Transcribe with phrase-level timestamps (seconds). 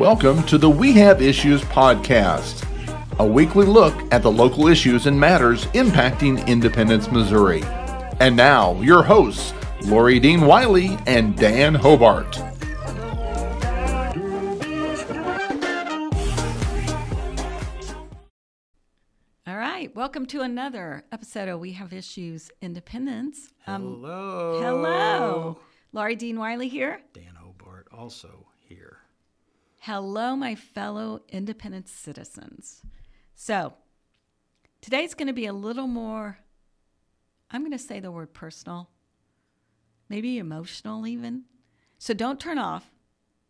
[0.00, 2.66] Welcome to the We Have Issues podcast,
[3.18, 7.62] a weekly look at the local issues and matters impacting Independence, Missouri.
[8.18, 9.52] And now, your hosts,
[9.82, 12.38] Laurie Dean Wiley and Dan Hobart.
[19.46, 23.50] All right, welcome to another episode of We Have Issues Independence.
[23.66, 24.60] Um, hello.
[24.62, 25.58] Hello.
[25.92, 27.02] Laurie Dean Wiley here.
[27.12, 28.99] Dan Hobart also here.
[29.84, 32.82] Hello, my fellow independent citizens.
[33.34, 33.72] So,
[34.82, 36.38] today's going to be a little more,
[37.50, 38.90] I'm going to say the word personal,
[40.10, 41.44] maybe emotional even.
[41.96, 42.90] So, don't turn off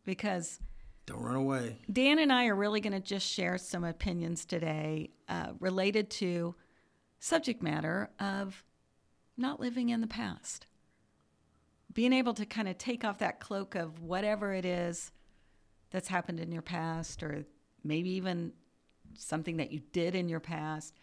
[0.05, 0.61] because
[1.05, 1.79] don't run away.
[1.93, 6.55] Dan and I are really going to just share some opinions today uh, related to
[7.19, 8.63] subject matter of
[9.37, 10.67] not living in the past.
[11.93, 15.11] Being able to kind of take off that cloak of whatever it is
[15.91, 17.45] that's happened in your past, or
[17.85, 18.53] maybe even
[19.17, 20.95] something that you did in your past,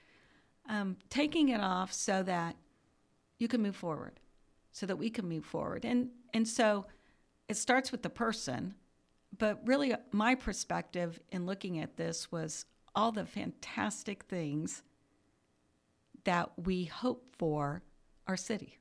[0.70, 2.56] um, taking it off so that
[3.38, 4.20] you can move forward,
[4.72, 5.86] so that we can move forward.
[5.86, 6.86] And, and so
[7.48, 8.76] it starts with the person
[9.38, 14.84] but really, my perspective in looking at this was all the fantastic things
[16.24, 17.84] that we hope for
[18.28, 18.80] our city.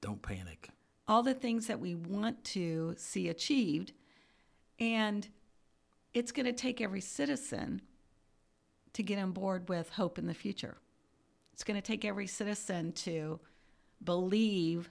[0.00, 0.68] Don't panic.
[1.08, 3.92] All the things that we want to see achieved.
[4.78, 5.26] And
[6.14, 7.82] it's going to take every citizen
[8.92, 10.78] to get on board with hope in the future.
[11.52, 13.40] It's going to take every citizen to
[14.02, 14.90] believe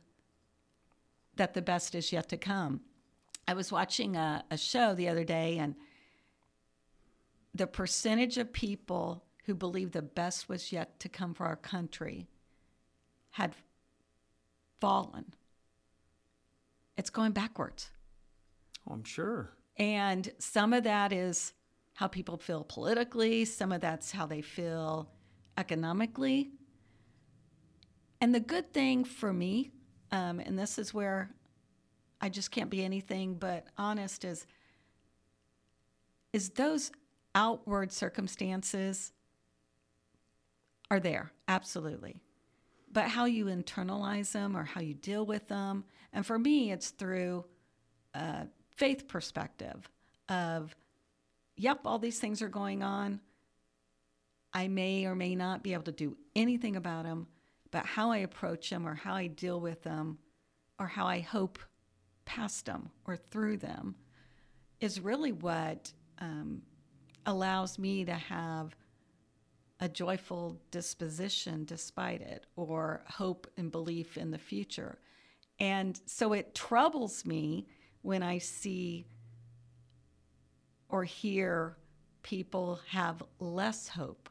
[1.35, 2.81] that the best is yet to come.
[3.47, 5.75] I was watching a, a show the other day, and
[7.55, 12.27] the percentage of people who believe the best was yet to come for our country
[13.31, 13.55] had
[14.79, 15.33] fallen.
[16.97, 17.89] It's going backwards.
[18.87, 19.53] Oh, I'm sure.
[19.77, 21.53] And some of that is
[21.93, 25.09] how people feel politically, some of that's how they feel
[25.57, 26.51] economically.
[28.21, 29.71] And the good thing for me,
[30.11, 31.31] um, and this is where
[32.21, 34.47] I just can't be anything but honest is
[36.31, 36.89] is those
[37.35, 39.11] outward circumstances
[40.89, 42.21] are there absolutely
[42.91, 45.83] but how you internalize them or how you deal with them
[46.13, 47.43] and for me it's through
[48.13, 49.89] a faith perspective
[50.29, 50.75] of
[51.55, 53.19] yep all these things are going on
[54.53, 57.27] i may or may not be able to do anything about them
[57.71, 60.17] but how i approach them or how i deal with them
[60.79, 61.59] or how i hope
[62.25, 63.95] past them or through them
[64.79, 66.61] is really what um,
[67.25, 68.75] allows me to have
[69.79, 74.99] a joyful disposition despite it or hope and belief in the future.
[75.59, 77.67] And so it troubles me
[78.03, 79.07] when I see
[80.89, 81.75] or hear
[82.21, 84.29] people have less hope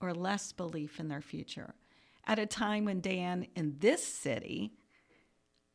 [0.00, 1.74] or less belief in their future
[2.26, 4.72] at a time when Dan in this city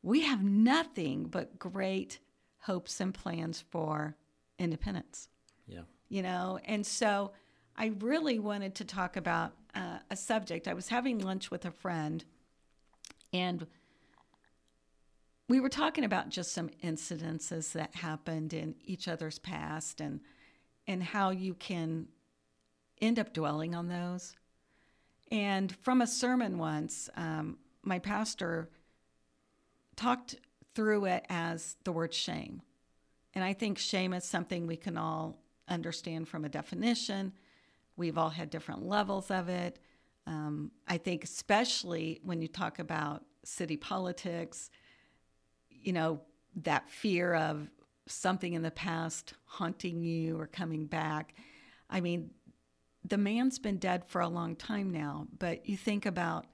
[0.02, 2.20] we have nothing but great
[2.60, 4.16] hopes and plans for
[4.60, 5.30] independence.
[5.68, 5.82] Yeah.
[6.10, 7.32] You know, and so
[7.76, 10.68] I really wanted to talk about uh, a subject.
[10.68, 12.24] I was having lunch with a friend,
[13.34, 13.66] and
[15.48, 20.22] we were talking about just some incidences that happened in each other's past and
[20.88, 22.08] and how you can
[23.02, 24.36] end up dwelling on those.
[25.32, 28.70] And from a sermon once, um, my pastor
[29.96, 30.36] talked
[30.76, 32.62] through it as the word shame.
[33.34, 37.34] And I think shame is something we can all understand from a definition.
[37.98, 39.80] We've all had different levels of it.
[40.28, 44.70] Um, I think, especially when you talk about city politics,
[45.86, 46.22] you know,
[46.64, 47.70] that fear of
[48.08, 51.36] something in the past haunting you or coming back.
[51.90, 52.32] I mean,
[53.04, 56.48] the man's been dead for a long time now, but you think about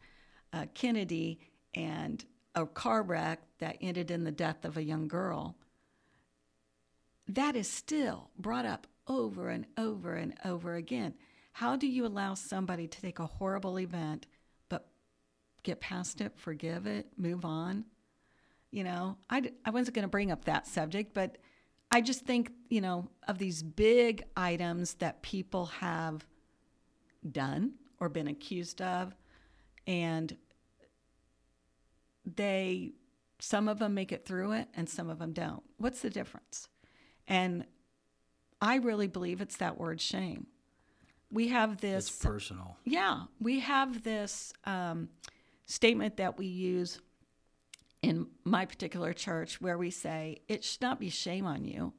[0.52, 1.40] uh, Kennedy
[1.74, 2.24] and
[2.56, 5.56] a car wreck that ended in the death of a young girl,
[7.28, 11.14] that is still brought up over and over and over again.
[11.54, 14.28] How do you allow somebody to take a horrible event
[14.68, 14.88] but
[15.64, 17.86] get past it, forgive it, move on?
[18.72, 21.38] You know, I, I wasn't going to bring up that subject, but
[21.92, 26.26] I just think, you know, of these big items that people have
[27.30, 29.14] done or been accused of,
[29.86, 30.36] and
[32.26, 32.94] they
[33.40, 35.64] some of them make it through it and some of them don't.
[35.78, 36.68] What's the difference?
[37.28, 37.66] And
[38.62, 40.46] I really believe it's that word shame.
[41.32, 42.78] We have this it's personal.
[42.86, 45.10] Yeah, we have this um,
[45.66, 47.00] statement that we use
[48.02, 51.94] in my particular church where we say it should not be shame on you,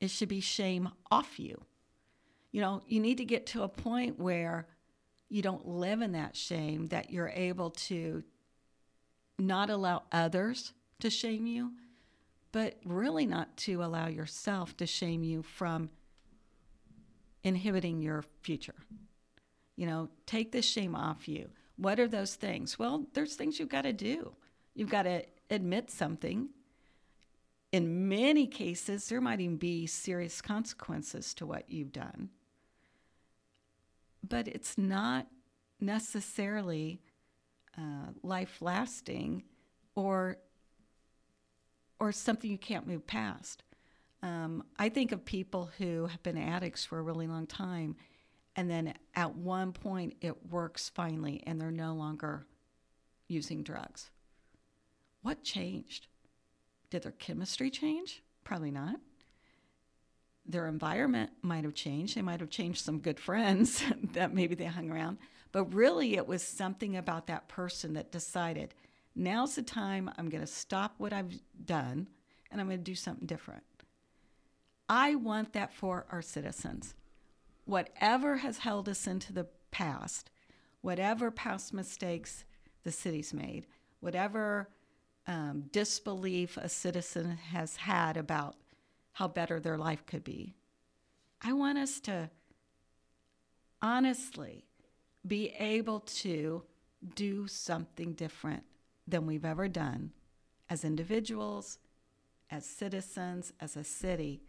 [0.00, 1.62] It should be shame off you.
[2.50, 4.66] You know, you need to get to a point where
[5.28, 8.24] you don't live in that shame, that you're able to
[9.38, 11.72] not allow others to shame you,
[12.50, 15.88] but really not to allow yourself to shame you from
[17.44, 18.74] inhibiting your future.
[19.76, 21.48] You know, take the shame off you.
[21.76, 22.78] What are those things?
[22.78, 24.34] Well, there's things you've got to do.
[24.74, 26.48] You've got to admit something.
[27.72, 32.30] In many cases, there might even be serious consequences to what you've done.
[34.26, 35.26] But it's not
[35.80, 37.00] necessarily
[37.76, 39.44] uh, life lasting
[39.94, 40.38] or
[41.98, 43.62] or something you can't move past.
[44.22, 47.94] Um, I think of people who have been addicts for a really long time,
[48.56, 52.44] and then at one point it works finally, and they're no longer
[53.28, 54.10] using drugs.
[55.22, 56.08] What changed?
[56.90, 58.22] Did their chemistry change?
[58.44, 58.96] Probably not.
[60.44, 62.16] Their environment might have changed.
[62.16, 63.82] They might have changed some good friends
[64.12, 65.18] that maybe they hung around.
[65.52, 68.74] But really, it was something about that person that decided
[69.14, 72.08] now's the time I'm going to stop what I've done
[72.50, 73.62] and I'm going to do something different.
[74.88, 76.94] I want that for our citizens.
[77.64, 80.30] Whatever has held us into the past,
[80.80, 82.44] whatever past mistakes
[82.82, 83.66] the city's made,
[84.00, 84.68] whatever
[85.26, 88.56] um, disbelief a citizen has had about
[89.12, 90.54] how better their life could be,
[91.40, 92.30] I want us to
[93.80, 94.64] honestly
[95.26, 96.62] be able to
[97.14, 98.64] do something different
[99.06, 100.12] than we've ever done
[100.70, 101.78] as individuals,
[102.50, 104.42] as citizens, as a city,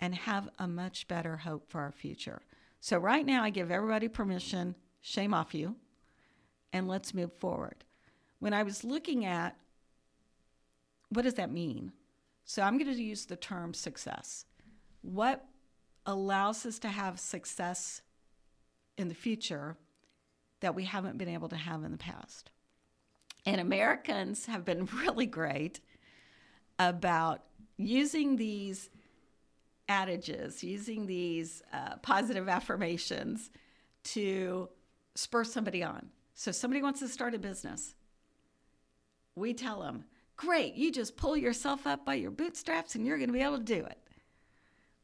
[0.00, 2.42] and have a much better hope for our future.
[2.80, 5.76] So, right now, I give everybody permission, shame off you,
[6.72, 7.84] and let's move forward.
[8.38, 9.56] When I was looking at
[11.10, 11.92] what does that mean?
[12.44, 14.46] So, I'm going to use the term success.
[15.02, 15.44] What
[16.06, 18.00] allows us to have success
[18.96, 19.76] in the future
[20.60, 22.50] that we haven't been able to have in the past?
[23.44, 25.80] And Americans have been really great
[26.78, 27.44] about
[27.76, 28.90] using these
[29.88, 33.50] adages, using these uh, positive affirmations
[34.04, 34.68] to
[35.14, 36.08] spur somebody on.
[36.34, 37.94] So, somebody wants to start a business.
[39.34, 40.04] We tell them,
[40.38, 43.58] Great, you just pull yourself up by your bootstraps and you're going to be able
[43.58, 43.98] to do it.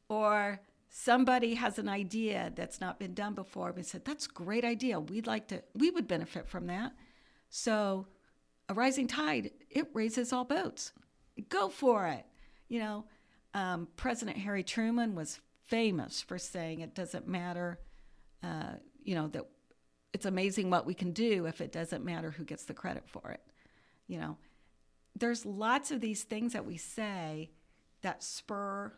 [0.08, 3.72] Or somebody has an idea that's not been done before.
[3.72, 5.00] We said, That's a great idea.
[5.00, 6.92] We'd like to, we would benefit from that.
[7.50, 8.06] So,
[8.68, 10.92] a rising tide, it raises all boats.
[11.48, 12.24] Go for it.
[12.68, 13.04] You know,
[13.54, 17.80] um, President Harry Truman was famous for saying it doesn't matter,
[18.44, 19.44] uh, you know, that
[20.12, 23.32] it's amazing what we can do if it doesn't matter who gets the credit for
[23.32, 23.40] it.
[24.06, 24.36] You know,
[25.16, 27.50] there's lots of these things that we say
[28.02, 28.92] that spur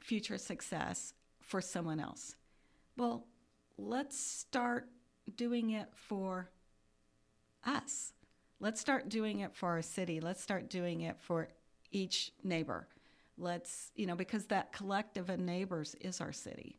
[0.00, 2.34] future success for someone else.
[2.96, 3.26] Well,
[3.78, 4.88] let's start
[5.36, 6.50] doing it for
[7.64, 8.12] us.
[8.60, 10.20] Let's start doing it for our city.
[10.20, 11.48] Let's start doing it for
[11.90, 12.88] each neighbor.
[13.38, 16.78] Let's, you know, because that collective of neighbors is our city.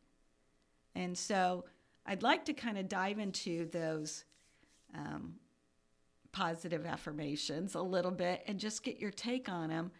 [0.94, 1.64] And so
[2.06, 4.24] I'd like to kind of dive into those
[4.94, 5.34] um,
[6.34, 9.90] positive affirmations a little bit and just get your take on them.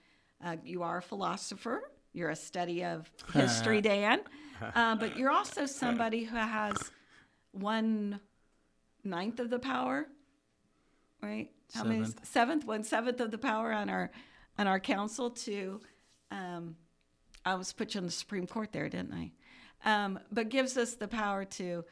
[0.45, 4.21] Uh, you are a philosopher, you're a study of history, Dan,
[4.75, 6.77] uh, but you're also somebody who has
[7.53, 8.21] one
[9.05, 10.07] ninth of the power
[11.25, 11.51] right?
[11.75, 12.05] How many?
[12.05, 12.27] Seventh.
[12.27, 14.11] Seventh, one seventh of the power on our
[14.59, 15.81] on our council to.
[16.31, 16.77] Um,
[17.45, 19.33] I was put you on the Supreme Court there, didn't I?
[19.85, 21.85] Um, but gives us the power to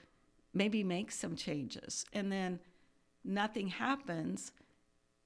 [0.54, 2.60] maybe make some changes, and then
[3.24, 4.52] nothing happens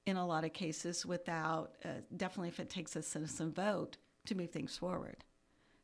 [0.05, 4.35] in a lot of cases without uh, definitely if it takes a citizen vote to
[4.35, 5.17] move things forward.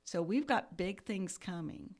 [0.05, 1.93] So we've got big things coming.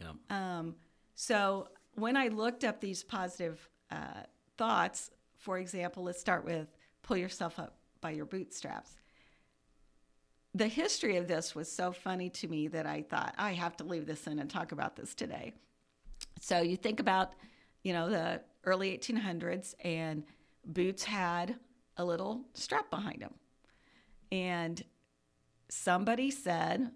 [0.00, 0.12] Yeah.
[0.30, 0.74] Um,
[1.14, 4.24] so when I looked up these positive uh,
[4.56, 6.68] thoughts, for example, let's start with
[7.02, 8.96] pull yourself up by your bootstraps.
[10.54, 13.84] The history of this was so funny to me that I thought I have to
[13.84, 15.54] leave this in and talk about this today.
[16.40, 17.32] So you think about,
[17.82, 20.24] you know, the early 1800s, and
[20.64, 21.56] boots had
[21.96, 23.34] a little strap behind them.
[24.30, 24.82] And
[25.68, 26.90] somebody said,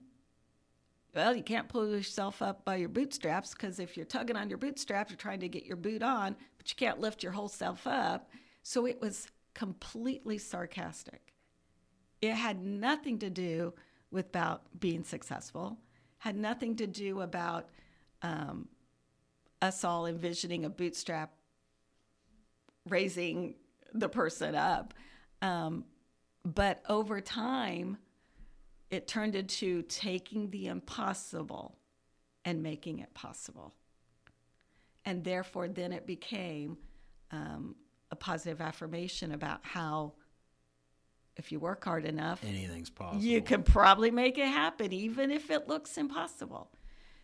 [1.14, 4.58] well, you can't pull yourself up by your bootstraps because if you're tugging on your
[4.58, 7.86] bootstraps, you're trying to get your boot on, but you can't lift your whole self
[7.86, 8.30] up.
[8.62, 11.32] So it was completely sarcastic.
[12.20, 13.72] It had nothing to do
[14.10, 15.78] with about being successful,
[16.18, 17.70] had nothing to do about
[18.22, 18.68] um,
[19.62, 21.32] us all envisioning a bootstrap
[22.88, 23.54] raising
[23.92, 24.94] the person up.
[25.42, 25.84] Um,
[26.44, 27.98] but over time,
[28.90, 31.76] it turned into taking the impossible
[32.44, 33.74] and making it possible.
[35.04, 36.78] And therefore, then it became
[37.30, 37.74] um,
[38.10, 40.14] a positive affirmation about how
[41.36, 43.22] if you work hard enough, Anything's possible.
[43.22, 46.70] you can probably make it happen, even if it looks impossible.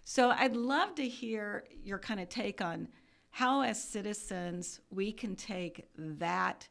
[0.04, 2.88] So I'd love to hear your kind of take on
[3.33, 6.69] how, as citizens, we can take that,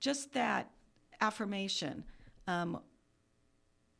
[0.00, 0.70] just that
[1.20, 2.04] affirmation.
[2.48, 2.80] Um,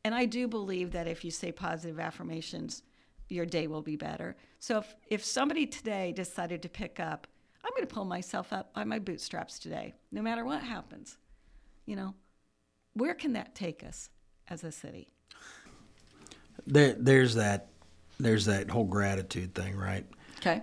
[0.03, 2.83] and I do believe that if you say positive affirmations,
[3.29, 4.35] your day will be better.
[4.59, 7.27] So if, if somebody today decided to pick up,
[7.63, 11.17] I'm going to pull myself up by my bootstraps today, no matter what happens,
[11.85, 12.13] you know,
[12.93, 14.09] where can that take us
[14.49, 15.07] as a city?
[16.67, 17.69] There, there's that.
[18.19, 20.05] There's that whole gratitude thing, right?
[20.37, 20.61] Okay.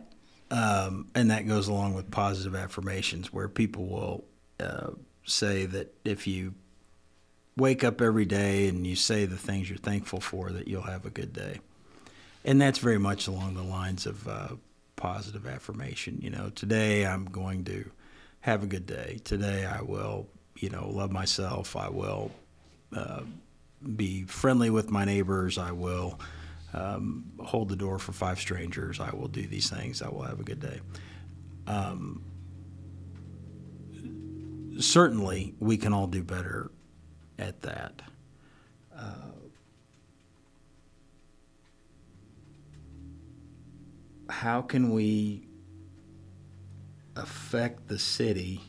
[0.50, 4.24] Um, and that goes along with positive affirmations, where people will
[4.58, 4.90] uh,
[5.24, 6.54] say that if you
[7.56, 11.06] wake up every day and you say the things you're thankful for, that you'll have
[11.06, 11.60] a good day.
[12.44, 14.48] And that's very much along the lines of uh,
[14.96, 16.18] positive affirmation.
[16.20, 17.90] You know, today I'm going to
[18.40, 19.20] have a good day.
[19.24, 20.26] Today I will,
[20.56, 21.76] you know, love myself.
[21.76, 22.30] I will
[22.96, 23.22] uh,
[23.96, 25.58] be friendly with my neighbors.
[25.58, 26.18] I will
[26.72, 29.00] um, hold the door for five strangers.
[29.00, 30.02] I will do these things.
[30.02, 30.80] I will have a good day.
[31.66, 32.24] Um,
[34.78, 36.70] certainly, we can all do better
[37.38, 38.02] at that.
[38.96, 39.30] Uh,
[44.28, 45.48] how can we
[47.16, 48.60] affect the city?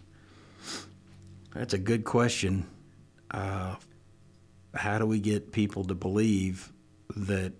[1.53, 2.67] That's a good question.
[3.29, 3.75] Uh,
[4.73, 6.71] how do we get people to believe
[7.15, 7.53] that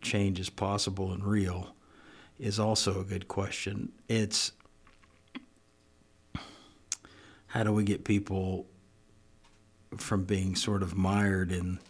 [0.00, 1.74] change is possible and real?
[2.38, 3.90] Is also a good question.
[4.08, 4.52] It's
[7.48, 8.66] how do we get people
[9.96, 11.80] from being sort of mired in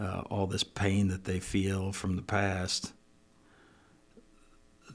[0.00, 2.92] uh, all this pain that they feel from the past?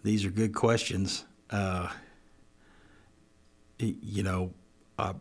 [0.03, 1.25] These are good questions.
[1.49, 1.89] Uh,
[3.77, 4.51] you know,
[4.97, 5.13] I,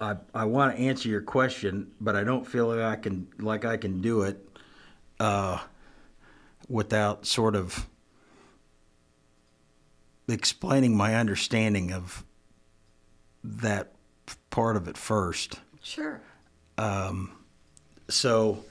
[0.00, 3.64] I, I want to answer your question, but I don't feel like I can like
[3.64, 4.46] I can do it
[5.18, 5.58] uh,
[6.68, 7.88] without sort of
[10.28, 12.24] explaining my understanding of
[13.42, 13.92] that
[14.50, 15.60] part of it first.
[15.82, 16.20] Sure.
[18.10, 18.64] So,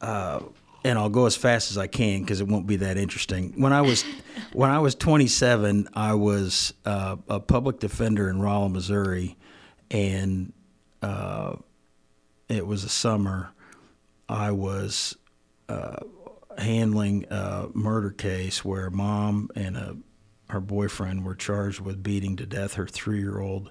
[0.00, 0.40] uh,
[0.84, 3.52] and I'll go as fast as I can because it won't be that interesting.
[3.56, 4.04] When I was
[4.52, 9.36] when I was 27, I was uh, a public defender in Rolla, Missouri,
[9.90, 10.52] and
[11.02, 11.56] uh,
[12.48, 13.50] it was a summer.
[14.28, 15.16] I was
[15.68, 15.96] uh,
[16.58, 19.96] handling a murder case where mom and a,
[20.48, 23.70] her boyfriend were charged with beating to death her three-year-old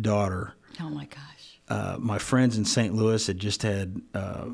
[0.00, 1.58] daughter Oh my gosh.
[1.68, 2.94] uh, my friends in St.
[2.94, 4.46] Louis had just had uh,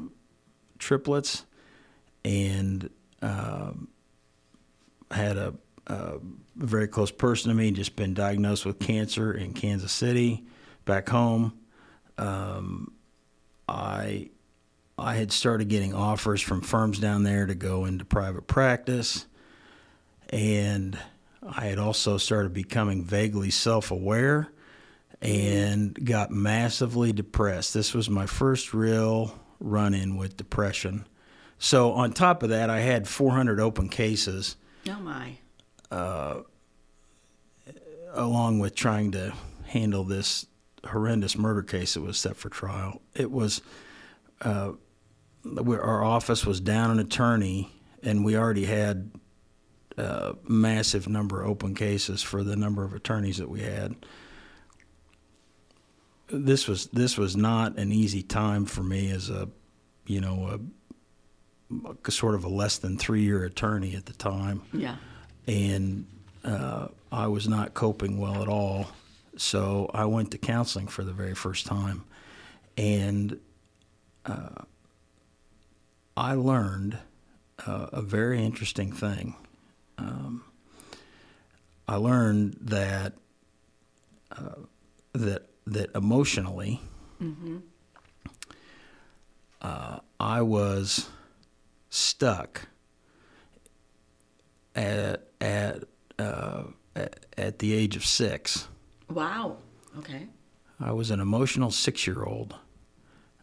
[0.78, 1.45] triplets
[2.25, 2.88] and
[3.23, 3.88] um
[5.11, 5.54] had a,
[5.88, 6.14] a
[6.57, 10.42] very close person to me just been diagnosed with cancer in Kansas City.
[10.87, 11.52] Back home,
[12.19, 12.92] um,
[13.69, 14.31] I
[15.02, 19.26] I had started getting offers from firms down there to go into private practice,
[20.30, 20.97] and
[21.42, 24.49] I had also started becoming vaguely self-aware
[25.21, 27.75] and got massively depressed.
[27.75, 31.06] This was my first real run in with depression.
[31.59, 34.56] So, on top of that, I had 400 open cases,
[34.88, 35.38] Oh my.
[38.14, 39.32] along with trying to
[39.66, 40.47] handle this
[40.85, 43.00] horrendous murder case that was set for trial.
[43.14, 43.62] It was,
[44.40, 44.73] uh,
[45.44, 47.70] our office was down an attorney,
[48.02, 49.11] and we already had
[49.99, 53.94] a massive number of open cases for the number of attorneys that we had.
[56.28, 59.49] this was this was not an easy time for me as a
[60.06, 60.58] you know
[61.75, 64.96] a, a sort of a less than three year attorney at the time Yeah.
[65.46, 66.06] and
[66.44, 68.88] uh, I was not coping well at all.
[69.37, 72.02] So I went to counseling for the very first time,
[72.76, 73.38] and
[74.26, 74.64] uh,
[76.16, 76.99] I learned
[77.66, 79.35] uh, a very interesting thing.
[79.99, 80.45] Um,
[81.88, 83.14] I learned that
[84.31, 84.54] uh,
[85.12, 86.81] that that emotionally,
[89.61, 91.09] uh, I was
[91.90, 92.69] stuck
[94.75, 95.85] at at,
[96.19, 96.64] uh,
[96.97, 98.69] at at the age of six.
[99.11, 99.59] Wow.
[99.99, 100.26] Okay.
[100.81, 102.57] I was an emotional six year old.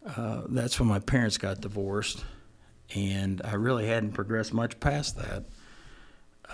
[0.04, 2.24] Uh, that's when my parents got divorced,
[2.94, 5.44] and I really hadn't progressed much past that.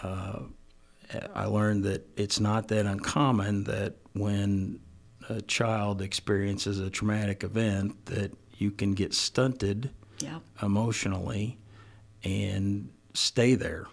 [0.03, 0.41] Uh,
[1.35, 4.81] I learned that it's not that uncommon that when
[5.29, 10.41] a child experiences a traumatic event that you can get stunted Yeah.
[10.63, 11.59] emotionally
[12.25, 13.87] and stay there.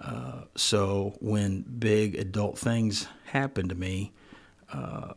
[0.00, 4.12] Uh, so when big adult things happened to me,
[4.72, 5.12] uh,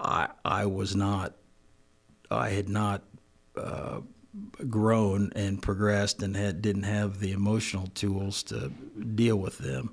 [0.00, 1.34] I I was not,
[2.30, 3.02] I had not
[3.56, 4.00] uh,
[4.68, 8.70] grown and progressed and had didn't have the emotional tools to
[9.14, 9.92] deal with them.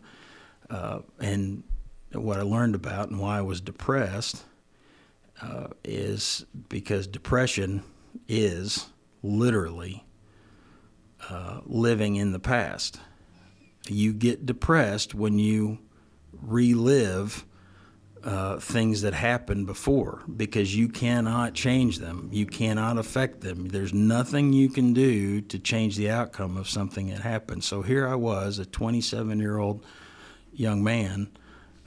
[0.70, 1.64] Uh, and
[2.12, 4.44] what I learned about and why I was depressed
[5.42, 7.84] uh, is because depression
[8.28, 8.88] is
[9.22, 10.04] literally
[11.30, 13.00] uh, living in the past.
[13.88, 15.80] You get depressed when you
[16.42, 17.46] relive
[18.26, 22.28] uh, things that happened before because you cannot change them.
[22.32, 23.68] You cannot affect them.
[23.68, 27.64] There's nothing you can do to change the outcome of something that happened.
[27.64, 29.86] So here I was, a 27 year old
[30.54, 31.30] young man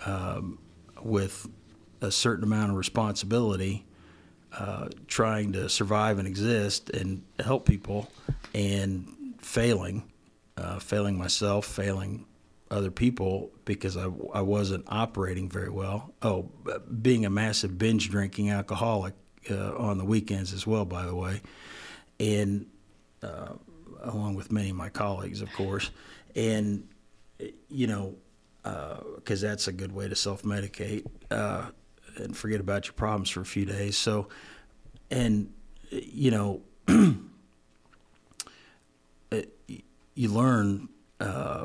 [0.07, 0.61] um,
[1.02, 1.49] with
[2.00, 3.85] a certain amount of responsibility,
[4.52, 8.09] uh, trying to survive and exist and help people,
[8.54, 10.04] and failing,
[10.57, 12.26] uh, failing myself, failing
[12.70, 16.12] other people because I, I wasn't operating very well.
[16.22, 16.50] Oh,
[17.00, 19.14] being a massive binge drinking alcoholic
[19.50, 21.40] uh, on the weekends as well, by the way,
[22.20, 22.66] and
[23.22, 23.54] uh,
[24.02, 25.90] along with many of my colleagues, of course,
[26.34, 26.87] and
[27.68, 28.14] you know,
[29.16, 31.66] because that's a good way to self medicate uh,
[32.16, 33.96] and forget about your problems for a few days.
[33.96, 34.28] So,
[35.10, 35.52] and
[35.90, 36.62] you know,
[40.14, 40.88] you learn
[41.20, 41.57] uh,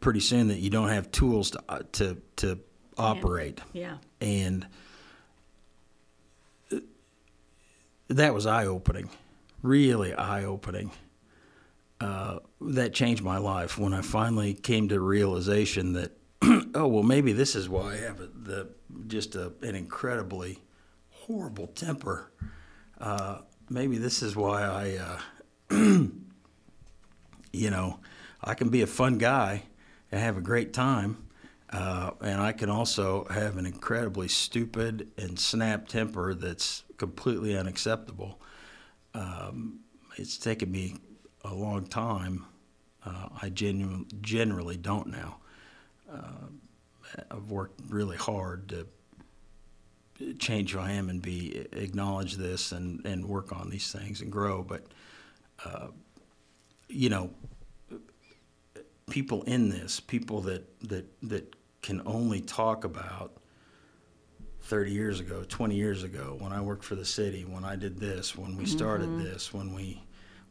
[0.00, 2.58] pretty soon that you don't have tools to uh, to to
[2.98, 3.96] operate, Yeah.
[4.20, 4.66] and
[8.08, 9.08] that was eye opening,
[9.62, 10.90] really eye opening.
[12.00, 16.10] Uh, that changed my life when I finally came to realization that,
[16.74, 18.68] oh well, maybe this is why I have a, the
[19.06, 20.58] just a, an incredibly
[21.10, 22.30] horrible temper.
[23.00, 23.38] Uh,
[23.70, 24.96] maybe this is why I,
[25.70, 25.76] uh,
[27.52, 28.00] you know,
[28.42, 29.62] I can be a fun guy
[30.12, 31.16] and have a great time,
[31.70, 38.38] uh, and I can also have an incredibly stupid and snap temper that's completely unacceptable.
[39.14, 39.80] Um,
[40.16, 40.96] it's taken me
[41.44, 42.44] a long time.
[43.04, 45.38] Uh, I genu- generally don't now.
[46.12, 46.46] Uh,
[47.30, 48.86] I've worked really hard to
[50.38, 54.30] change who I am and be acknowledge this and, and work on these things and
[54.30, 54.62] grow.
[54.62, 54.84] But
[55.64, 55.88] uh,
[56.88, 57.30] you know,
[59.12, 63.36] people in this, people that that that can only talk about
[64.62, 67.98] 30 years ago, 20 years ago, when I worked for the city, when I did
[67.98, 70.02] this, when we started this, when we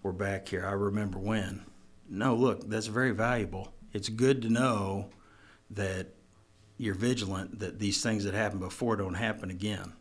[0.04, 0.64] were back here.
[0.64, 1.66] I remember when.
[2.08, 3.74] No, look, that's very valuable.
[3.94, 5.10] It's good to know
[5.72, 6.10] that
[6.78, 9.94] you're vigilant that these things that happened before don't happen again.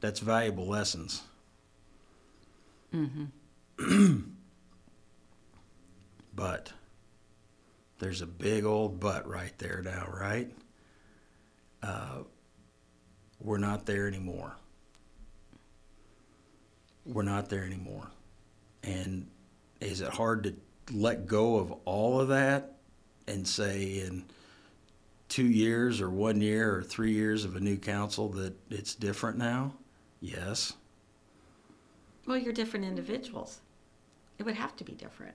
[0.00, 1.22] That's valuable lessons.
[2.92, 3.28] Mhm.
[6.34, 6.72] but
[7.98, 10.50] there's a big old butt right there now, right?
[11.82, 12.22] Uh,
[13.40, 14.56] we're not there anymore.
[17.04, 18.08] We're not there anymore.
[18.82, 19.28] And
[19.80, 20.54] is it hard to
[20.92, 22.76] let go of all of that
[23.26, 24.24] and say in
[25.28, 29.38] two years or one year or three years of a new council that it's different
[29.38, 29.74] now?
[30.20, 30.72] Yes.
[32.26, 33.60] Well, you're different individuals.
[34.38, 35.34] It would have to be different.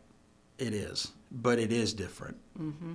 [0.57, 2.37] It is, but it is different.
[2.59, 2.93] Mm-hmm.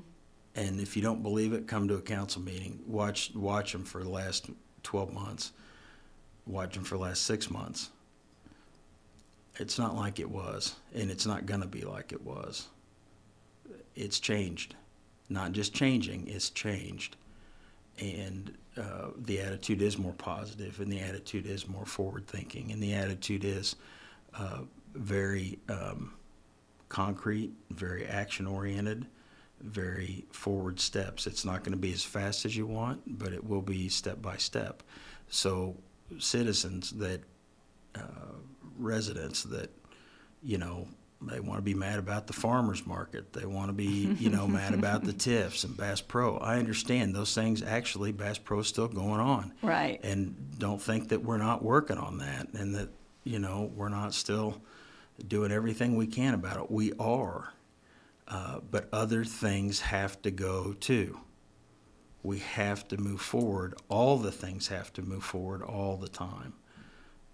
[0.57, 2.81] And if you don't believe it, come to a council meeting.
[2.87, 4.51] Watch watch them for the last
[4.83, 5.53] twelve months.
[6.47, 7.91] Watch them for the last six months.
[9.57, 12.69] It's not like it was, and it's not going to be like it was.
[13.95, 14.75] It's changed,
[15.29, 16.27] not just changing.
[16.27, 17.17] It's changed,
[17.99, 22.83] and uh, the attitude is more positive, and the attitude is more forward thinking, and
[22.83, 23.77] the attitude is
[24.37, 24.61] uh,
[24.95, 25.59] very.
[25.69, 26.13] Um,
[26.95, 29.05] concrete, very action oriented,
[29.61, 31.27] very forward steps.
[31.27, 34.23] It's not going to be as fast as you want, but it will be step
[34.23, 34.85] by step.
[35.29, 35.77] So,
[36.21, 37.21] citizens that,
[37.97, 38.37] uh,
[38.79, 39.71] residents that,
[40.41, 40.87] you know,
[41.21, 43.33] they want to be mad about the farmers market.
[43.33, 46.37] They want to be, you know, mad about the TIFs and Bass Pro.
[46.39, 47.61] I understand those things.
[47.61, 49.99] Actually, Bass Pro is still going on, Right.
[50.05, 52.91] and don't think that we're not working on that and that
[53.25, 54.61] you know we're not still
[55.27, 56.71] doing everything we can about it.
[56.71, 57.53] We are,
[58.29, 61.21] uh, but other things have to go too.
[62.23, 63.75] We have to move forward.
[63.89, 66.55] All the things have to move forward all the time.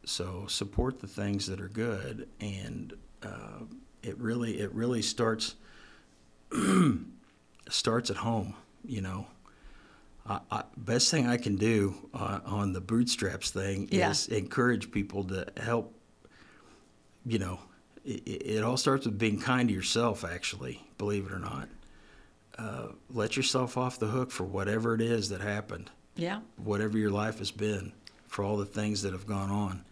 [0.05, 3.65] So support the things that are good, and uh,
[4.03, 5.55] it really it really starts
[7.69, 8.55] starts at home.
[8.85, 9.27] You know,
[10.27, 14.11] I, I, best thing I can do uh, on the bootstraps thing Yeah.
[14.11, 15.95] is encourage people to help.
[17.27, 17.61] You know,
[18.05, 20.25] it, it all starts with being kind to yourself.
[20.25, 21.69] Actually, believe it or not,
[22.59, 26.41] uh, let yourself off the hook for whatever it is that happened, Yeah.
[26.57, 27.93] whatever your life has been,
[28.27, 29.85] for all the things that have gone on.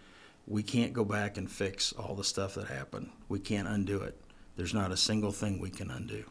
[0.46, 3.10] We can't go back and fix all the stuff that happened.
[3.28, 4.18] We can't undo it.
[4.56, 6.24] There's not a single thing we can undo.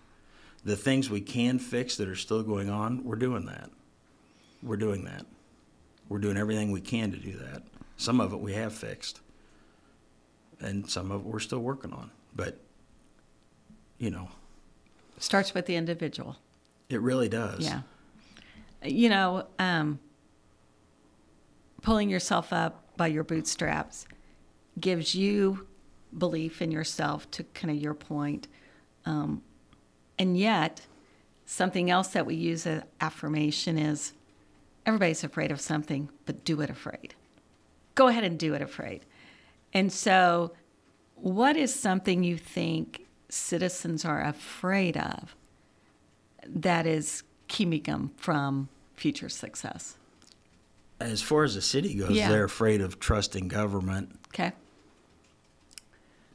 [0.65, 3.69] The things we can fix that are still going on, we're doing that.
[4.63, 5.25] We're doing that.
[6.09, 7.61] We're doing everything we can to do that.
[7.97, 9.21] Some of it we have fixed,
[10.59, 12.11] and some of it we're still working on.
[12.35, 12.59] But,
[13.97, 14.29] you know,
[15.19, 16.37] Starts with the individual.
[16.89, 17.61] it really does.
[17.65, 17.81] Yeah.
[18.83, 19.99] You know, um,
[21.81, 24.05] pulling yourself up by your bootstraps
[24.79, 25.67] gives you
[26.15, 28.47] belief in yourself, to kind of your point.
[29.05, 29.41] Um,
[30.19, 30.85] and yet,
[31.45, 34.13] something else that we use as affirmation is
[34.85, 37.15] everybody's afraid of something, but do it afraid.
[37.95, 39.03] Go ahead and do it afraid.
[39.73, 40.53] And so,
[41.15, 45.35] what is something you think citizens are afraid of
[46.47, 49.97] that is keeping them from future success?
[50.99, 52.29] As far as the city goes, Yeah.
[52.29, 54.17] they're afraid of trusting government.
[54.29, 54.53] Okay.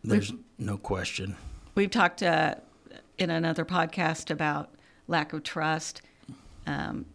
[0.05, 1.37] There's no question.
[1.75, 2.57] We've talked uh,
[3.19, 4.71] in another podcast about
[5.09, 6.03] lack of trust,
[6.67, 7.07] um,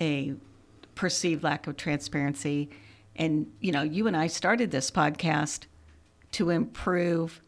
[0.00, 0.34] a
[0.94, 2.70] perceived lack of transparency.
[3.16, 5.66] And, you know, you and I started this podcast
[6.32, 7.40] to improve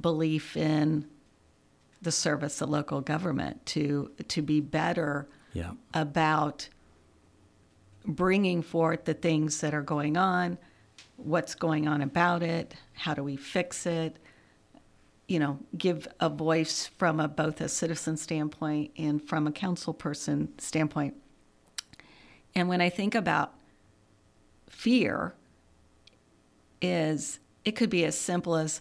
[0.00, 1.06] belief in
[2.00, 5.72] the service of local government, to, to be better Yeah.
[5.92, 6.68] about
[8.06, 10.56] bringing forth the things that are going on,
[11.16, 14.16] what's going on about it, how do we fix it,
[15.26, 19.92] you know, give a voice from a, both a citizen standpoint and from a council
[19.92, 21.14] person standpoint.
[22.54, 23.52] And when I think about
[24.78, 25.34] fear,
[26.80, 28.80] is it could be as simple as,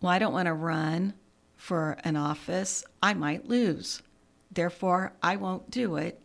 [0.00, 1.14] well, I don't want to run
[1.56, 2.84] for an office.
[3.00, 4.02] I might lose.
[4.50, 6.20] Therefore, I won't do it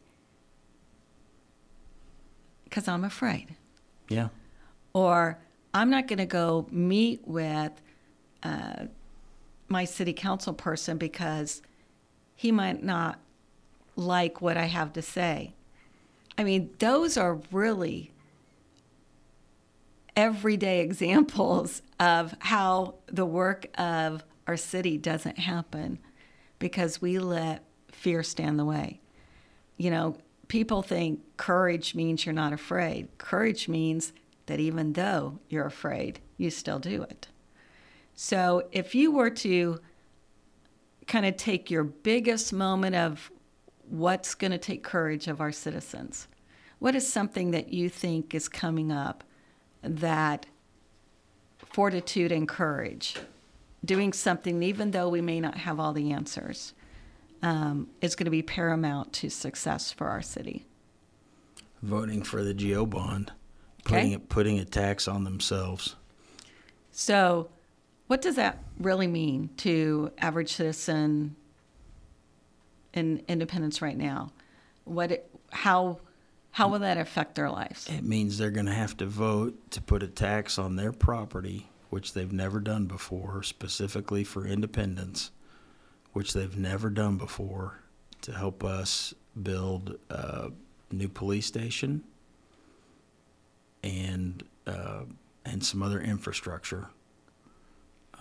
[2.64, 3.56] because I'm afraid.
[4.10, 4.30] Yeah.
[4.94, 5.38] Or
[5.76, 7.74] I'm not going to go meet with
[8.42, 8.86] uh,
[9.68, 11.62] my city council person because
[12.36, 13.20] he might not
[13.96, 15.54] like what I have to say.
[16.40, 18.13] I mean, those are really
[20.16, 26.00] everyday examples of how the work of our city doesn't happen
[26.60, 29.00] because we let fear stand the way.
[29.78, 33.08] You know, people think courage means you're not afraid.
[33.18, 34.14] Courage means
[34.46, 37.28] that even though you're afraid, you still do it.
[38.16, 39.80] So if you were to
[41.08, 43.32] kind of take your biggest moment of
[43.90, 46.28] what's going to take courage of our citizens,
[46.80, 49.24] what is something that you think is coming up
[49.84, 50.46] that
[51.58, 53.18] fortitude and courage,
[53.84, 56.74] doing something even though we may not have all the answers,
[57.42, 60.66] um, is going to be paramount to success for our city?
[61.82, 63.32] Voting for the GO bond,
[63.82, 63.96] Okay.
[63.96, 65.96] putting it, putting a tax on themselves.
[66.92, 67.50] So,
[68.08, 71.36] what does that really mean to average citizen
[72.94, 74.32] in Independence right now?
[74.86, 76.00] What it, how
[76.54, 77.88] how will that affect their lives?
[77.90, 81.68] It means they're going to have to vote to put a tax on their property,
[81.90, 85.32] which they've never done before, specifically for independence,
[86.14, 87.80] which they've never done before,
[88.22, 90.52] to help us build a
[90.92, 92.04] new police station
[93.84, 95.06] and uh,
[95.46, 96.88] and some other infrastructure.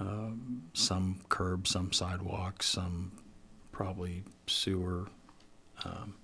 [0.00, 3.12] Um, some curbs, some sidewalks, some
[3.72, 5.06] probably sewer,
[5.84, 6.14] um,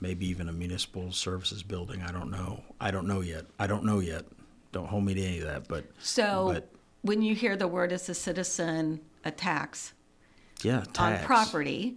[0.00, 2.02] maybe even a municipal services building.
[2.02, 2.62] I don't know.
[2.80, 3.46] I don't know yet.
[3.58, 4.24] I don't know yet.
[4.72, 5.68] Don't hold me to any of that.
[5.68, 6.68] But So, but
[7.02, 9.92] when you hear the word as a citizen, a tax
[10.62, 11.96] yeah, on property,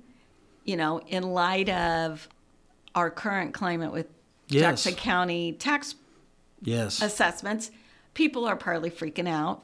[0.65, 2.27] you know, in light of
[2.95, 4.07] our current climate with
[4.47, 4.61] Yes.
[4.83, 5.95] Jackson County tax
[6.61, 7.01] Yes.
[7.01, 7.69] assessments,
[8.15, 9.63] people are partly freaking out.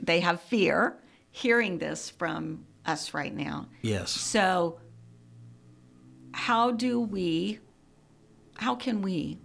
[0.00, 0.96] They have fear
[1.30, 3.66] hearing this from us right now.
[3.82, 4.10] yes.
[4.10, 4.78] So,
[6.32, 7.58] how do we,
[8.58, 9.38] how can we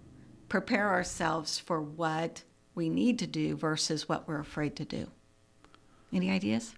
[0.48, 2.42] prepare ourselves for what
[2.74, 5.06] we need to do versus what we're afraid to do?
[6.12, 6.74] Any ideas?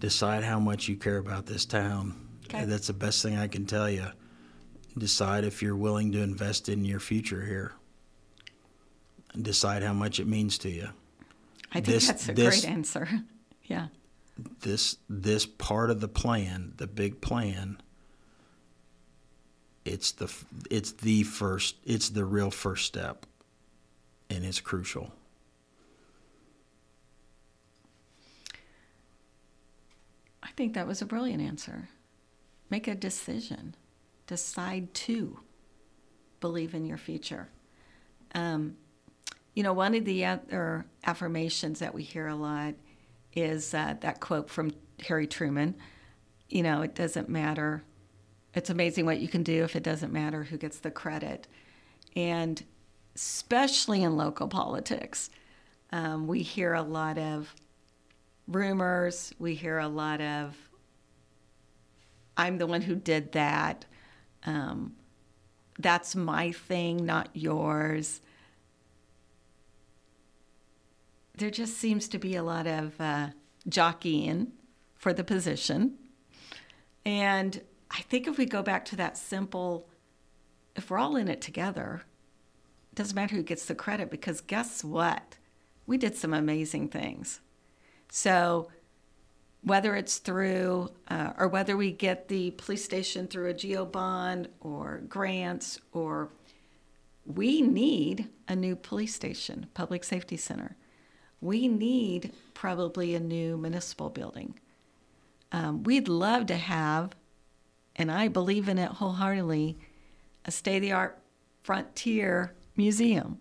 [0.00, 2.14] Decide how much you care about this town.
[2.44, 2.64] Okay.
[2.64, 4.06] That's the best thing I can tell you.
[4.96, 7.72] Decide if you're willing to invest in your future here.
[9.40, 10.88] Decide how much it means to you.
[11.72, 13.08] I think This- that's a this- great answer.
[13.64, 13.88] yeah.
[14.60, 17.80] This this part of the plan, the big plan,
[19.84, 20.32] it's the
[20.70, 23.26] it's the first it's the real first step
[24.30, 25.12] and it's crucial.
[30.42, 31.88] I think that was a brilliant answer.
[32.70, 33.74] Make a decision.
[34.26, 35.40] Decide to
[36.40, 37.48] believe in your future.
[38.34, 38.76] Um,
[39.54, 42.74] you know, one of the other affirmations that we hear a lot
[43.40, 44.72] is uh, that quote from
[45.06, 45.74] Harry Truman.
[46.48, 47.82] You know, it doesn't matter.
[48.54, 51.46] It's amazing what you can do if it doesn't matter who gets the credit.
[52.16, 52.62] And
[53.14, 55.30] especially in local politics,
[55.92, 57.54] um, we hear a lot of
[58.46, 59.32] rumors.
[59.38, 60.56] We hear a lot of,
[62.36, 63.84] I'm the one who did that.
[64.46, 64.96] Um,
[65.78, 68.20] that's my thing, not yours.
[71.38, 73.28] There just seems to be a lot of uh,
[73.68, 74.48] jockeying
[74.96, 75.94] for the position.
[77.06, 77.60] And
[77.92, 79.88] I think if we go back to that simple,
[80.74, 82.02] if we're all in it together,
[82.90, 85.38] it doesn't matter who gets the credit because guess what?
[85.86, 87.40] We did some amazing things.
[88.10, 88.68] So,
[89.62, 94.48] whether it's through uh, or whether we get the police station through a GO bond
[94.60, 96.30] or grants or
[97.24, 100.76] we need a new police station, public safety center.
[101.40, 104.58] We need probably a new municipal building.
[105.52, 107.14] Um, we'd love to have,
[107.96, 109.78] and I believe in it wholeheartedly,
[110.44, 111.18] a state of the art
[111.62, 113.38] frontier museum.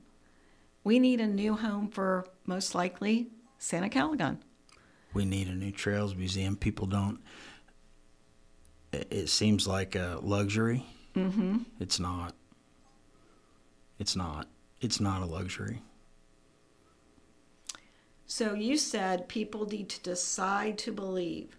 [0.84, 3.28] We need a new home for most likely
[3.60, 4.38] SantaCaliGon
[5.18, 6.56] we need a new trails museum.
[6.56, 7.20] People don't.
[8.94, 10.86] It seems like a luxury.
[11.16, 11.58] Mm-hmm.
[11.80, 12.36] It's not.
[13.98, 14.48] It's not.
[14.80, 15.82] It's not a luxury.
[18.28, 21.58] So you said people need to decide to believe.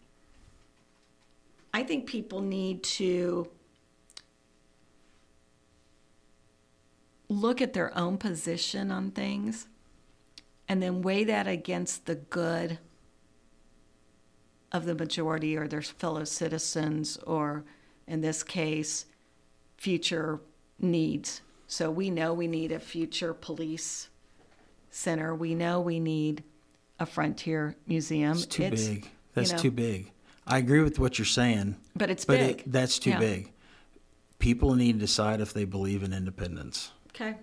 [1.73, 3.49] I think people need to
[7.29, 9.67] look at their own position on things
[10.69, 12.79] and then weigh that against the good
[14.71, 17.65] of the majority or their fellow citizens, or
[18.07, 19.07] in this case,
[19.79, 20.41] future
[20.79, 21.41] needs.
[21.67, 24.11] So we know we need a future police
[24.91, 25.35] center.
[25.35, 26.45] We know we need
[26.99, 28.33] a frontier museum.
[28.33, 29.09] It's too it's, big.
[29.35, 30.13] That's you know, too big.
[30.47, 31.77] I agree with what you're saying.
[31.95, 32.61] But it's but big.
[32.61, 33.19] It, that's too yeah.
[33.19, 33.53] big.
[34.39, 36.93] People need to decide if they believe in independence.
[37.11, 37.35] Okay.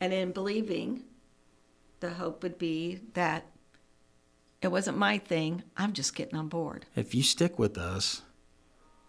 [0.00, 1.04] And in believing,
[2.00, 3.46] the hope would be that
[4.60, 5.62] it wasn't my thing.
[5.76, 6.86] I'm just getting on board.
[6.96, 8.22] If you stick with us,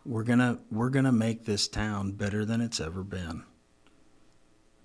[0.05, 3.43] we're gonna we're gonna make this town better than it's ever been.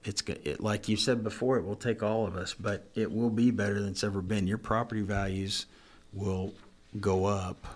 [0.05, 1.59] It's it, like you said before.
[1.59, 4.47] It will take all of us, but it will be better than it's ever been.
[4.47, 5.67] Your property values
[6.13, 6.55] will
[6.99, 7.67] go up.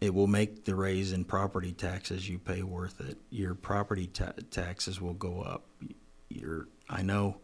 [0.00, 3.16] It will make the raise in property taxes you pay worth it.
[3.30, 5.64] Your property ta- taxes will go up.
[6.28, 7.36] Your I know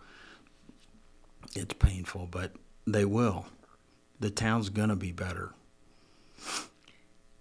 [1.55, 2.53] it's painful, but
[2.87, 3.47] they will.
[4.21, 5.53] The town's going to be better.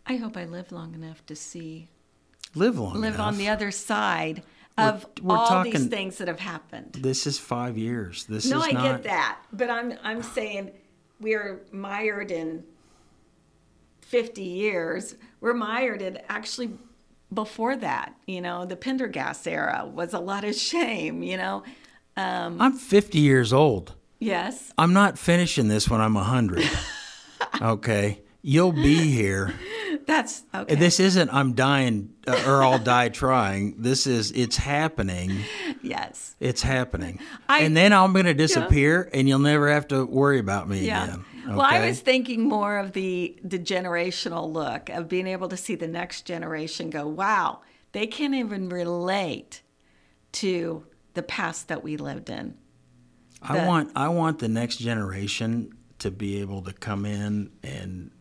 [0.05, 1.89] I hope I live long enough to see.
[2.55, 3.27] Live long live enough.
[3.27, 4.41] on the other side
[4.77, 6.97] of we're, we're all talking, these things that have happened.
[6.99, 8.25] This is five years.
[8.25, 8.83] This is no, is I not...
[8.83, 10.71] get that, but I'm I'm saying
[11.19, 12.63] we're mired in
[14.01, 15.15] 50 years.
[15.41, 16.71] We're mired in actually
[17.33, 18.15] before that.
[18.25, 21.23] You know, the Pendergast era was a lot of shame.
[21.23, 21.63] You know,
[22.15, 23.95] um, I'm 50 years old.
[24.19, 24.73] Yes.
[24.77, 26.67] I'm not finishing this when I'm 100.
[27.61, 28.21] okay.
[28.41, 29.53] You'll be here.
[30.07, 30.75] That's okay.
[30.75, 33.81] This isn't I'm dying uh, or I'll die trying.
[33.81, 35.43] This is it's happening.
[35.83, 36.35] Yes.
[36.39, 37.19] It's happening.
[37.47, 39.19] I, and then I'm going to disappear yeah.
[39.19, 41.03] and you'll never have to worry about me yeah.
[41.03, 41.25] again.
[41.45, 41.55] Okay?
[41.55, 45.75] Well, I was thinking more of the the generational look of being able to see
[45.75, 49.61] the next generation go, "Wow, they can't even relate
[50.33, 52.57] to the past that we lived in."
[53.41, 58.11] I want I want the next generation to be able to come in and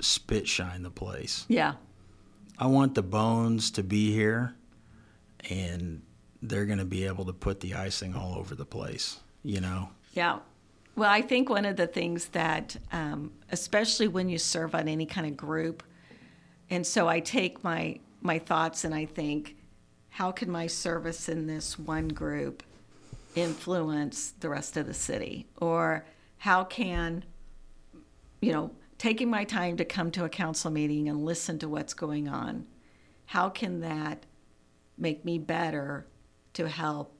[0.00, 1.44] spit shine the place.
[1.48, 1.74] Yeah.
[2.58, 4.54] I want the bones to be here
[5.50, 6.02] and
[6.42, 9.90] they're going to be able to put the icing all over the place, you know?
[10.12, 10.38] Yeah.
[10.96, 15.06] Well, I think one of the things that, um, especially when you serve on any
[15.06, 15.82] kind of group,
[16.70, 19.56] and so I take my my thoughts and I think,
[20.10, 22.64] how can my service in this one group
[23.36, 25.46] influence the rest of the city?
[25.58, 26.04] Or
[26.38, 27.24] how can,
[28.40, 31.94] you know, taking my time to come to a council meeting and listen to what's
[31.94, 32.66] going on,
[33.26, 34.26] how can that
[34.96, 36.06] make me better
[36.54, 37.14] to help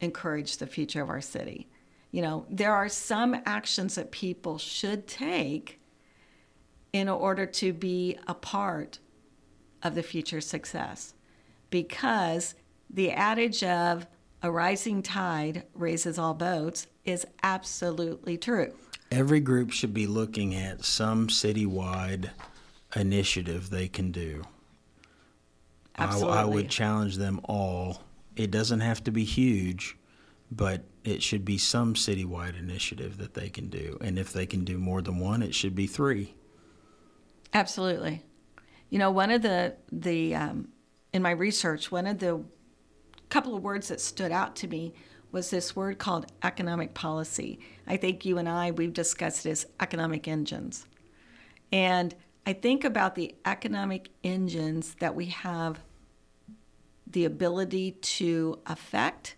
[0.00, 1.68] encourage the future of our city?
[2.10, 5.80] You know, there are some actions that people should take
[6.92, 9.00] in order to be a part
[9.82, 11.14] of the future success.
[11.70, 12.54] Because
[12.88, 14.06] the adage of
[14.42, 18.74] a rising tide raises all boats is absolutely true.
[19.14, 22.30] Every group should be looking at some citywide
[22.96, 24.42] initiative they can do.
[25.96, 28.02] I, I would challenge them all.
[28.34, 29.96] It doesn't have to be huge,
[30.50, 33.98] but it should be some citywide initiative that they can do.
[34.00, 36.34] And if they can do more than one, it should be three.
[37.52, 38.24] Absolutely.
[38.90, 40.68] You know, one of the the um,
[41.12, 42.42] in my research, one of the
[43.28, 44.92] couple of words that stood out to me
[45.30, 47.60] was this word called economic policy.
[47.86, 50.86] I think you and I we've discussed as economic engines,
[51.72, 52.14] and
[52.46, 55.80] I think about the economic engines that we have
[57.06, 59.36] the ability to affect,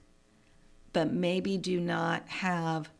[0.93, 2.91] but maybe do not have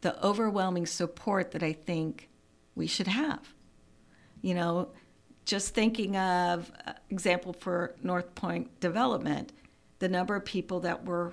[0.00, 2.28] the overwhelming support that I think
[2.74, 3.54] we should have.
[4.40, 4.88] You know
[5.44, 9.52] just thinking of uh, example for north point development
[9.98, 11.32] the number of people that were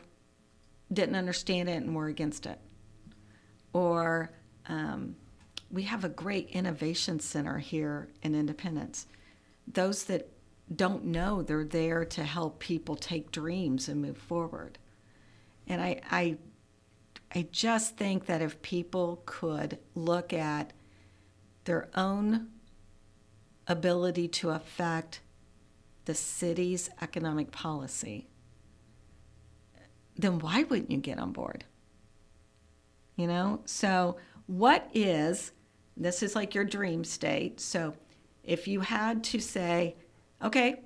[0.91, 2.60] didn't understand it and were against it
[3.73, 4.32] or
[4.67, 5.15] um,
[5.71, 9.08] we have a great innovation center here in independence
[9.67, 10.27] those that
[10.75, 14.77] don't know they're there to help people take dreams and move forward
[15.67, 16.38] and i i
[17.36, 20.73] i just think that if people could look at
[21.65, 22.47] their own
[23.67, 25.21] ability to affect
[26.05, 28.27] the city's economic policy,
[30.17, 31.65] then why wouldn't you get on board?
[33.19, 33.60] You know?
[33.65, 35.51] So, what is
[35.99, 37.60] this is like your dream state.
[37.60, 37.93] So,
[38.43, 39.97] if you had to say,
[40.41, 40.82] okay,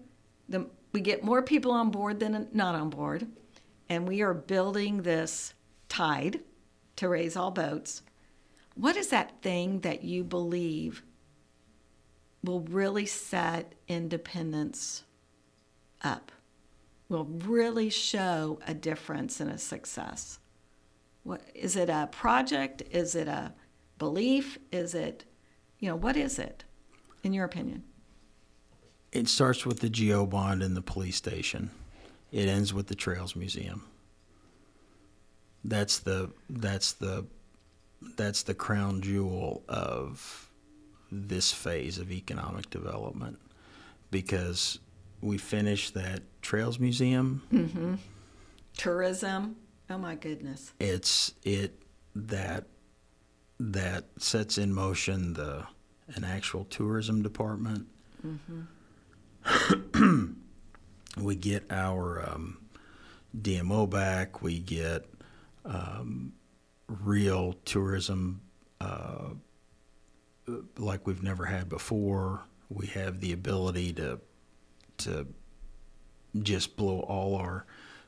[0.49, 3.27] the, we get more people on board than not on board,
[3.87, 5.53] and we are building this
[5.87, 6.41] tide
[6.95, 8.01] to raise all boats,
[8.73, 11.03] what is that thing that you believe
[12.43, 15.03] will really set independence
[16.01, 16.31] up,
[17.07, 20.39] will really show a difference and a success.
[21.23, 22.83] What is it a project?
[22.91, 23.53] Is it a
[23.97, 24.57] belief?
[24.71, 25.25] Is it,
[25.79, 26.65] you know, what is it,
[27.23, 27.83] in your opinion?
[29.11, 31.69] It starts with the GO bond and the police station.
[32.31, 33.83] It ends with the Trails Museum.
[35.63, 37.25] That's the that's the
[38.17, 40.49] that's the crown jewel of
[41.11, 43.39] this phase of economic development
[44.11, 44.79] because
[45.21, 47.43] we finished that Trails Museum.
[47.53, 47.95] Mm-hmm.
[48.75, 49.55] Tourism.
[49.93, 50.73] Oh my goodness.
[50.79, 51.83] It's it
[52.15, 52.65] that
[53.59, 55.67] that sets in motion the
[56.15, 57.85] an actual tourism department.
[61.21, 62.57] we get our um,
[63.39, 64.41] DMO back.
[64.41, 65.05] We get
[65.63, 66.33] um,
[66.87, 68.41] real tourism
[68.81, 69.29] uh,
[70.75, 72.41] like we've never had before.
[72.67, 74.19] We have the ability to
[74.97, 75.27] to
[76.41, 77.67] just blow all our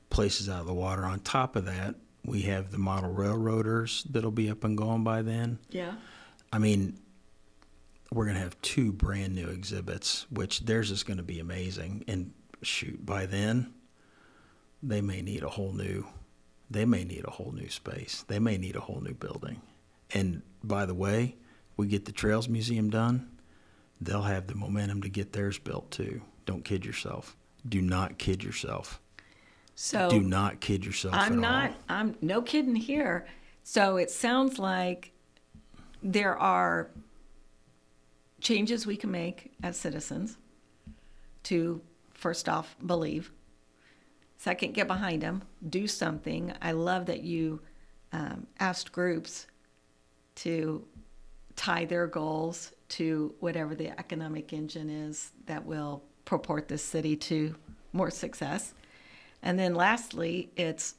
[0.09, 1.03] places out of the water.
[1.03, 5.21] On top of that, we have the model railroaders that'll be up and going by
[5.21, 5.59] then.
[5.69, 5.93] Yeah.
[6.51, 6.99] I mean,
[8.11, 12.03] we're going to have two brand new exhibits, which theirs is going to be amazing.
[12.07, 13.73] And shoot, by then,
[14.81, 16.05] they may need a whole new,
[16.69, 18.23] they may need a whole new space.
[18.27, 19.61] They may need a whole new building.
[20.11, 21.35] And by the way,
[21.77, 23.29] we get the Trails Museum done,
[23.99, 26.21] they'll have the momentum to get theirs built too.
[26.45, 27.35] Don't kid yourself.
[27.67, 29.01] Do not kid yourself.
[29.75, 31.75] So Do not kid yourself I'm not, all.
[31.89, 33.27] I'm no kidding here.
[33.63, 35.11] So it sounds like
[36.01, 36.89] there are
[38.39, 40.38] changes we can make as citizens
[41.43, 41.81] to,
[42.13, 43.31] first off, believe.
[44.38, 46.53] Second, get behind them, do something.
[46.61, 47.61] I love that you
[48.13, 49.47] um, asked groups
[50.35, 50.85] to
[51.55, 57.55] tie their goals to whatever the economic engine is that will purport this city to
[57.93, 58.73] more success.
[59.41, 60.95] And then lastly, it's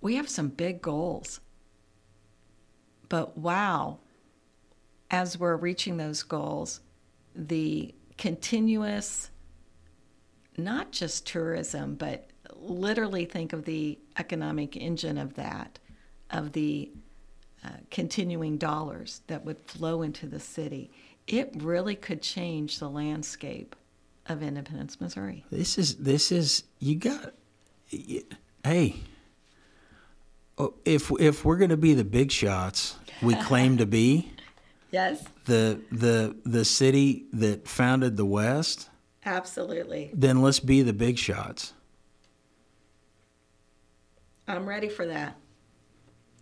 [0.00, 1.40] we have some big goals.
[3.08, 3.98] But wow,
[5.10, 6.80] as we're reaching those goals,
[7.34, 9.30] the continuous,
[10.56, 15.78] not just tourism, but literally think of the economic engine of that,
[16.30, 16.90] of the
[17.64, 20.90] uh, continuing dollars that would flow into the city.
[21.26, 23.74] It really could change the landscape
[24.28, 25.44] of Independence, Missouri.
[25.50, 27.34] This is this is you got.
[28.64, 28.96] Hey,
[30.58, 34.32] oh, if if we're going to be the big shots we claim to be,
[34.90, 38.88] Yes, the the the city that founded the West,
[39.24, 40.10] absolutely.
[40.14, 41.74] then let's be the big shots.
[44.46, 45.36] I'm ready for that.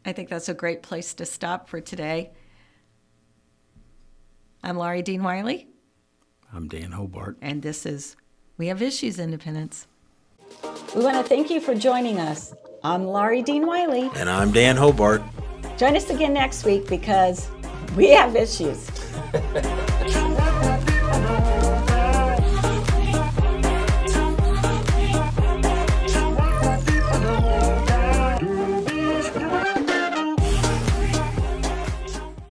[0.04, 2.30] I think that's a great place to stop for today.
[4.62, 5.66] I'm Laurie Dean Wiley,
[6.52, 7.36] I'm Dan Hobart.
[7.42, 8.16] and this is
[8.56, 9.86] We Have Issues Independence.
[10.94, 12.54] We want to thank you for joining us.
[12.82, 14.10] I'm Laurie Dean Wiley.
[14.16, 15.22] And I'm Dan Hobart.
[15.76, 17.48] Join us again next week because
[17.96, 18.88] we have issues.